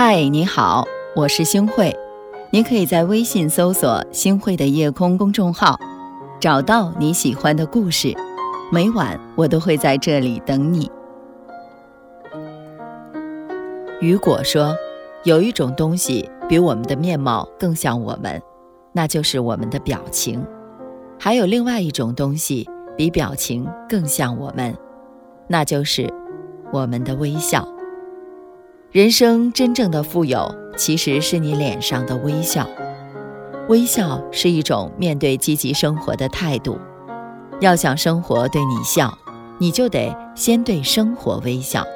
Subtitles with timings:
[0.00, 0.84] 嗨，你好，
[1.16, 1.92] 我是星慧。
[2.52, 5.76] 你可以在微信搜索“星慧的夜空”公众号，
[6.38, 8.14] 找到你喜欢的故事。
[8.70, 10.88] 每晚我都会在这里等你。
[14.00, 14.72] 雨果说
[15.26, 18.40] ：“有一种东西比我们的面貌更像我们，
[18.92, 20.38] 那就是我们的表情；
[21.18, 24.72] 还有另外一种东西比表情更像我们，
[25.48, 26.08] 那就是
[26.72, 27.68] 我们的微笑。”
[28.90, 32.66] 人生真正的富有，其实是你脸上的微笑。
[33.68, 36.78] 微笑是一种面对积极生活的态度。
[37.60, 39.12] 要想生活对你笑，
[39.58, 41.86] 你就得先对生活微笑。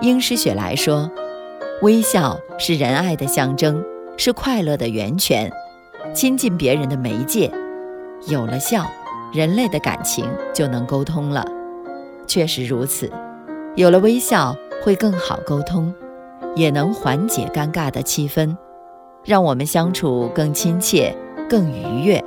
[0.00, 1.10] 英诗雪莱说
[1.82, 3.84] ：“微笑是仁爱的象征，
[4.16, 5.50] 是快乐的源泉，
[6.14, 7.50] 亲近别人的媒介。
[8.28, 8.86] 有了笑，
[9.32, 11.44] 人类的感情就能沟通了。
[12.28, 13.10] 确实如此，
[13.74, 15.94] 有了微笑。”会更好沟通，
[16.56, 18.56] 也能缓解尴尬的气氛，
[19.24, 21.16] 让我们相处更亲切、
[21.48, 22.22] 更愉悦。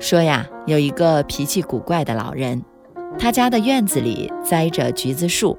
[0.00, 2.60] 说呀，有一个脾气古怪的老人，
[3.16, 5.56] 他家的院子里栽着橘子树，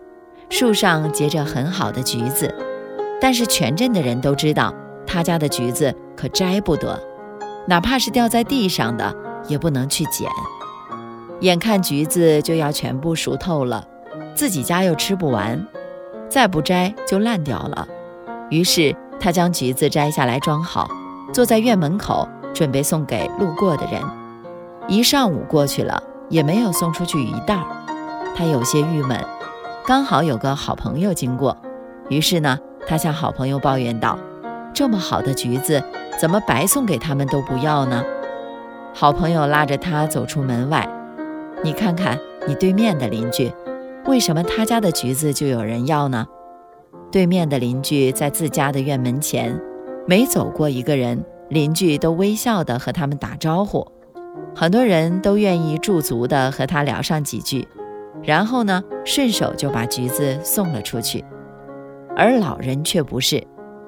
[0.50, 2.54] 树上结着很好的橘子，
[3.22, 4.76] 但是全镇的人都知道，
[5.08, 7.02] 他家的橘子可摘不得，
[7.68, 9.16] 哪怕是掉在地上的
[9.48, 10.30] 也不能去捡。
[11.40, 13.88] 眼看橘子就要全部熟透了，
[14.36, 15.66] 自己家又吃不完。
[16.30, 17.88] 再不摘就烂掉了，
[18.50, 20.90] 于是他将橘子摘下来装好，
[21.34, 24.02] 坐在院门口准备送给路过的人。
[24.88, 27.66] 一上午过去了，也没有送出去一袋儿，
[28.36, 29.20] 他有些郁闷。
[29.86, 31.56] 刚好有个好朋友经过，
[32.10, 34.18] 于是呢，他向好朋友抱怨道
[34.74, 35.84] ：“这么好的橘子，
[36.20, 38.04] 怎么白送给他们都不要呢？”
[38.94, 40.88] 好朋友拉着他走出门外
[41.64, 43.52] ：“你看看你对面的邻居。”
[44.08, 46.28] 为什么他家的橘子就有人要呢？
[47.12, 49.60] 对面的邻居在自家的院门前，
[50.06, 53.92] 每走过一个人，邻居都微笑地和他们打招呼，
[54.56, 57.68] 很多人都愿意驻足地和他聊上几句，
[58.22, 61.26] 然后呢，顺手就把橘子送了出去。
[62.16, 63.44] 而老人却不是，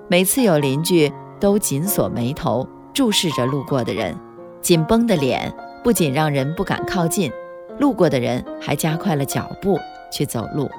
[0.10, 4.16] 每次有邻居都紧锁眉头，注视着路过的人，
[4.62, 5.54] 紧绷的脸
[5.84, 7.32] 不仅让人不敢靠近，
[7.78, 9.78] 路过的人还加快了脚步。
[10.12, 10.70] 去走路。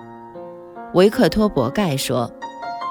[0.95, 2.31] 维克托·博盖说：“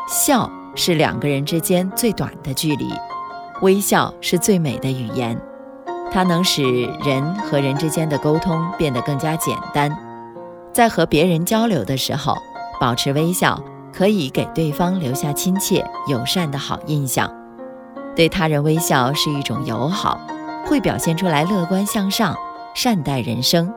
[0.08, 2.94] 笑是两个人之间最短的距离，
[3.62, 5.40] 微笑是最美的语言。
[6.12, 6.64] 它能使
[7.04, 9.92] 人和人之间的沟通变得更加简单。
[10.72, 12.38] 在和别人交流的时候，
[12.80, 13.60] 保持微笑，
[13.92, 17.30] 可以给对方留下亲切、友善的好印象。
[18.16, 20.20] 对他人微笑是一种友好，
[20.68, 22.38] 会表现出来乐观向上、
[22.76, 23.74] 善待人生。”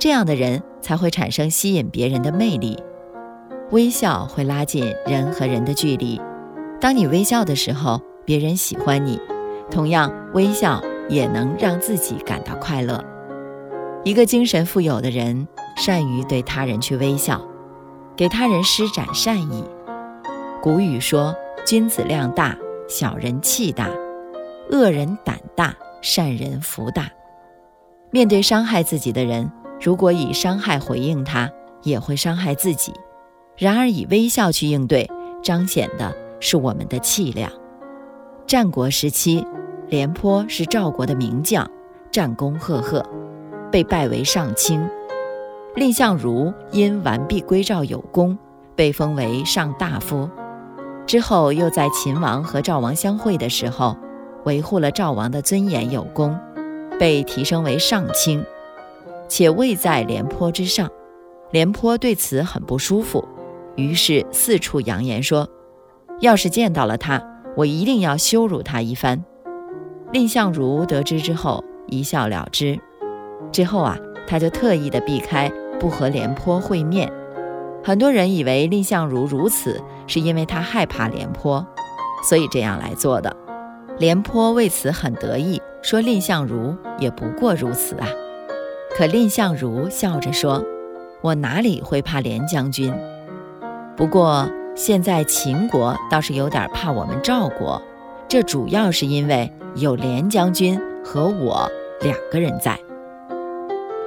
[0.00, 2.82] 这样的人才会产生吸引别人的魅力。
[3.70, 6.18] 微笑会拉近人和人的距离。
[6.80, 9.18] 当你微笑的时候，别人喜欢你；
[9.70, 13.04] 同样，微笑也能让自己感到快乐。
[14.02, 15.46] 一个精神富有的人，
[15.76, 17.38] 善于对他人去微笑，
[18.16, 19.62] 给他人施展善意。
[20.62, 22.56] 古语说：“君子量大，
[22.88, 23.90] 小人气大；
[24.70, 27.10] 恶人胆大，善人福大。”
[28.10, 29.52] 面对伤害自己的人。
[29.80, 31.50] 如果以伤害回应他，
[31.82, 32.92] 也会伤害自己。
[33.56, 35.10] 然而以微笑去应对，
[35.42, 37.50] 彰显的是我们的气量。
[38.46, 39.46] 战国时期，
[39.88, 41.68] 廉颇是赵国的名将，
[42.10, 43.04] 战功赫赫，
[43.70, 44.86] 被拜为上卿。
[45.74, 48.36] 蔺相如因完璧归赵有功，
[48.74, 50.28] 被封为上大夫。
[51.06, 53.96] 之后又在秦王和赵王相会的时候，
[54.44, 56.38] 维护了赵王的尊严有功，
[56.98, 58.44] 被提升为上卿。
[59.30, 60.90] 且位在廉颇之上，
[61.52, 63.26] 廉颇对此很不舒服，
[63.76, 65.48] 于是四处扬言说
[66.20, 67.22] ：“要是见到了他，
[67.56, 69.24] 我一定要羞辱他一番。”
[70.12, 72.76] 蔺相如得知之后一笑了之。
[73.52, 73.96] 之后啊，
[74.26, 77.10] 他就特意的避开不和廉颇会面。
[77.84, 81.64] 很多人以为蔺相如如此是因为他害怕廉颇，
[82.28, 83.34] 所以这样来做的。
[83.96, 88.08] 廉颇为此很得意，说蔺相如也不过如此啊。
[89.00, 90.62] 可蔺相如笑着说
[91.24, 92.94] ：“我哪里会怕廉将军？
[93.96, 97.80] 不过现在秦国倒是有点怕我们赵国，
[98.28, 101.66] 这主要是因为有廉将军和我
[102.02, 102.78] 两个人在。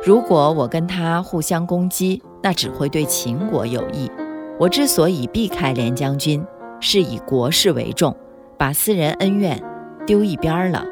[0.05, 4.11] 如果我跟他互相攻击，那只会对秦国有益。
[4.59, 6.45] 我之所以避开廉将军，
[6.79, 8.15] 是以国事为重，
[8.59, 9.59] 把私人恩怨
[10.05, 10.85] 丢一边了。”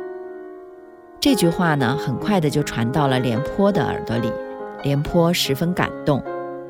[1.21, 4.33] 这句话呢，很快的就传到了廉颇的耳朵里。
[4.81, 6.23] 廉颇十分感动，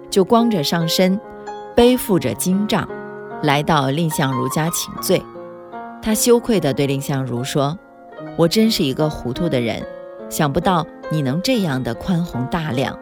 [0.09, 1.17] 就光着上身，
[1.73, 2.85] 背负着金杖，
[3.43, 5.23] 来到蔺相如家请罪。
[6.01, 7.79] 他羞愧地对蔺相如说
[8.35, 9.81] ：“我真是一个糊涂的人，
[10.29, 12.99] 想不到你能这样的宽宏大量。”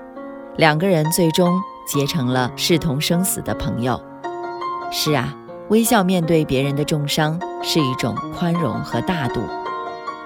[0.56, 4.00] 两个人最终结成了视同生死的朋友。
[4.92, 5.36] 是啊，
[5.70, 9.42] 微笑面对别人的重伤是一种宽容和大度。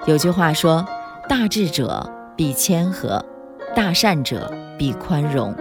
[0.04, 0.84] 有句话说
[1.26, 3.24] ：“大智者必谦和，
[3.74, 5.54] 大善者必宽容，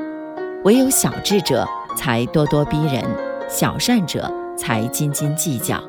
[0.65, 1.65] 唯有小智者
[1.95, 3.04] 才咄咄逼人，
[3.48, 5.81] 小善者才斤斤计较。”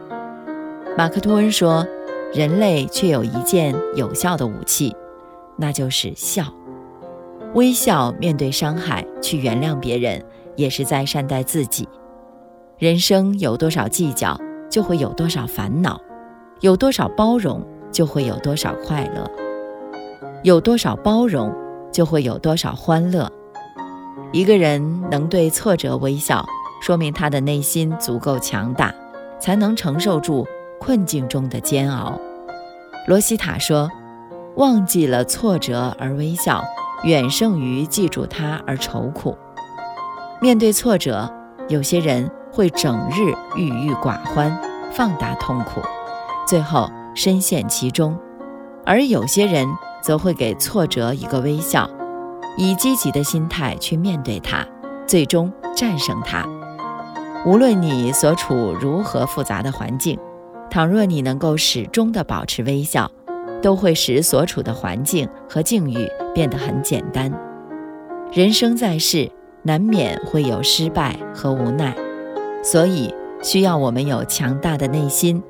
[0.96, 1.84] 马克吐温说
[2.32, 4.94] ：“人类却有一件有效的武器，
[5.56, 6.44] 那就是笑。
[7.54, 10.24] 微笑面对伤害，去原谅别人，
[10.54, 11.88] 也是在善待自己。
[12.78, 16.00] 人生有多少计较，就会有多少烦恼；
[16.60, 19.30] 有多少包容。”就会有多少快乐，
[20.44, 21.50] 有多少包容，
[21.90, 23.32] 就会有多少欢乐。
[24.30, 26.44] 一个人能对挫折微笑，
[26.82, 28.94] 说明他的内心足够强大，
[29.40, 30.46] 才能承受住
[30.78, 32.20] 困境中的煎熬。
[33.06, 33.90] 罗西塔说
[34.56, 36.62] ：“忘记了挫折而微笑，
[37.04, 39.34] 远胜于记住它而愁苦。”
[40.42, 41.32] 面对挫折，
[41.68, 44.54] 有些人会整日郁郁寡欢，
[44.92, 45.80] 放大痛苦，
[46.46, 46.90] 最后。
[47.16, 48.18] 深陷其中，
[48.86, 49.66] 而有些人
[50.02, 51.88] 则会给挫折一个微笑，
[52.56, 54.66] 以积极的心态去面对它，
[55.06, 56.46] 最终战胜它。
[57.46, 60.18] 无论你所处如何复杂的环境，
[60.70, 63.10] 倘若你能够始终的保持微笑，
[63.62, 67.32] 都会使所处的环境和境遇变得很简单。
[68.32, 69.30] 人生在世，
[69.62, 71.94] 难免会有失败和无奈，
[72.62, 75.42] 所以需要我们有强大的内心。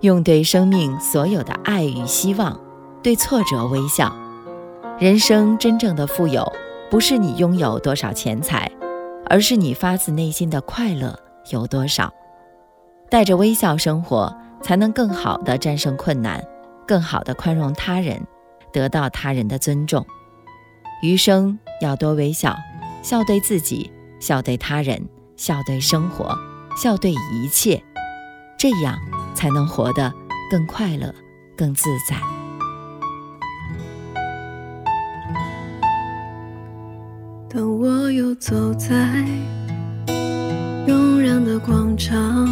[0.00, 2.60] 用对生命所有的爱与希望，
[3.02, 4.14] 对挫折微笑。
[4.98, 6.50] 人生真正的富有，
[6.90, 8.70] 不是你拥有多少钱财，
[9.28, 11.18] 而是你发自内心的快乐
[11.50, 12.12] 有多少。
[13.08, 16.44] 带着微笑生活，才能更好的战胜困难，
[16.86, 18.22] 更好的宽容他人，
[18.72, 20.04] 得到他人的尊重。
[21.02, 22.54] 余生要多微笑，
[23.02, 23.90] 笑对自己，
[24.20, 26.36] 笑对他人，笑对生活，
[26.76, 27.82] 笑对一切。
[28.58, 28.98] 这样。
[29.36, 30.10] 才能活得
[30.50, 31.14] 更快乐、
[31.54, 32.16] 更自在。
[37.48, 39.24] 当我又走在
[40.86, 42.48] 慵懒的广场，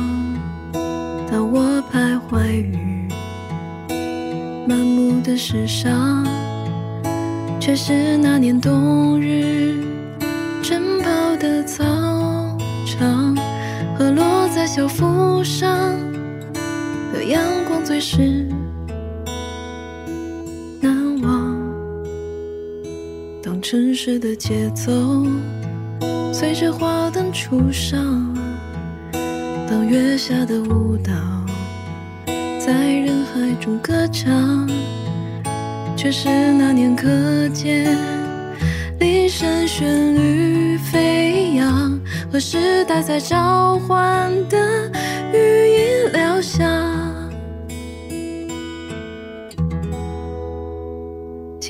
[1.31, 3.09] 当我徘徊于
[4.69, 6.27] 满目的世上，
[7.59, 9.83] 却是那年冬日
[10.63, 11.85] 晨跑的操
[12.87, 13.35] 场
[13.99, 16.14] 和落在校服上。
[17.29, 18.47] 阳光最是
[20.81, 21.57] 难忘。
[23.43, 24.93] 当城市的节奏
[26.33, 28.35] 随着花灯初上，
[29.69, 31.13] 当月下的舞蹈
[32.59, 34.69] 在人海中歌唱，
[35.97, 37.09] 却是那年课
[37.51, 37.97] 间
[38.99, 41.99] 铃声旋律飞扬，
[42.31, 44.91] 和时代在召唤的
[45.33, 45.39] 语
[45.71, 46.84] 音疗响。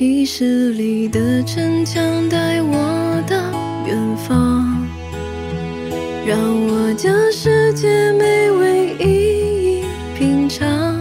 [0.07, 3.35] 记事里的城墙带我到
[3.87, 4.87] 远方，
[6.27, 9.85] 让我将世界美味一一
[10.15, 11.01] 品尝。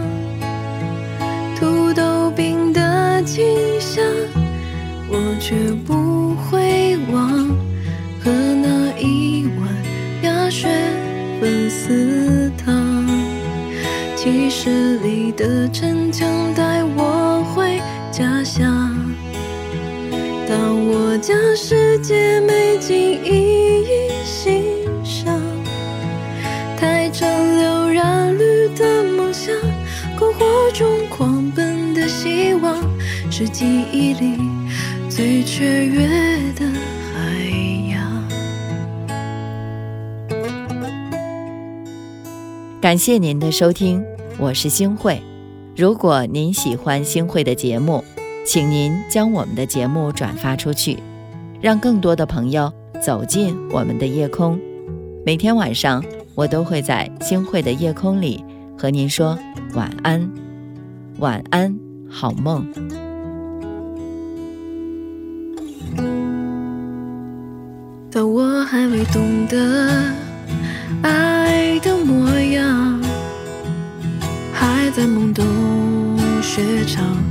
[1.54, 3.44] 土豆饼的清
[3.78, 4.02] 香，
[5.10, 5.54] 我绝
[5.86, 7.46] 不会忘。
[8.24, 9.68] 和那一碗
[10.22, 10.66] 鸭血
[11.42, 13.06] 粉丝汤，
[14.16, 17.13] 记事里的城墙带我
[20.64, 24.64] 让我将世界美景一一欣
[25.04, 25.38] 赏，
[26.80, 29.54] 带着流染绿的梦想，
[30.18, 32.82] 篝火中狂奔的希望，
[33.30, 34.38] 是记忆里
[35.10, 36.08] 最雀跃
[36.58, 36.64] 的
[37.12, 37.20] 海
[37.90, 38.26] 洋。
[42.80, 44.02] 感谢您的收听，
[44.38, 45.20] 我是星慧。
[45.76, 48.02] 如果您喜欢星慧的节目，
[48.44, 50.98] 请您将我们的节目转发出去，
[51.60, 52.70] 让更多的朋友
[53.02, 54.60] 走进我们的夜空。
[55.24, 58.44] 每天晚上，我都会在星汇的夜空里
[58.78, 59.38] 和您说
[59.74, 60.30] 晚安，
[61.18, 61.74] 晚安，
[62.08, 62.66] 好梦。
[68.10, 70.12] 当我还未懂得
[71.02, 73.00] 爱的模样，
[74.52, 75.44] 还在懵懂
[76.42, 77.23] 学唱。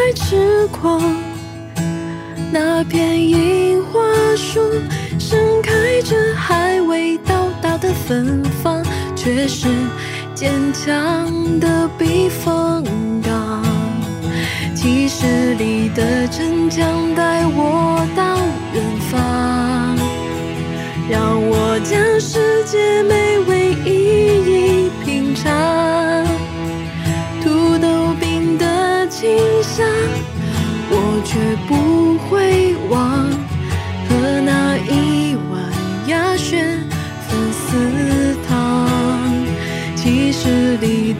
[0.00, 0.98] 爱痴狂，
[2.50, 4.00] 那片樱花
[4.34, 4.58] 树
[5.18, 7.76] 盛开着，还未到达。
[7.80, 8.84] 的芬芳，
[9.16, 9.66] 却是
[10.34, 12.84] 坚强的避风
[13.22, 13.62] 港。
[14.74, 18.36] 七十里的城墙带我到
[18.74, 19.96] 远方，
[21.08, 23.38] 让我将世界美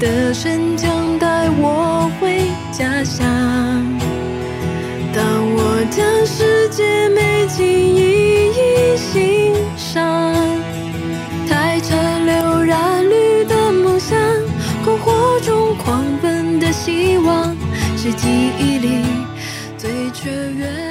[0.01, 3.23] 的神将带我回家乡。
[5.13, 5.23] 当
[5.55, 10.35] 我将世界美景一一欣赏，
[11.47, 14.19] 太残留染绿的梦想，
[14.87, 17.55] 篝火中狂奔的希望，
[17.99, 18.27] 是记
[18.59, 19.05] 忆里
[19.77, 20.90] 最雀跃。